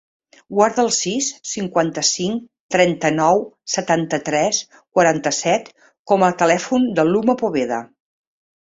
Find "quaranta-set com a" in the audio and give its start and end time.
4.97-6.35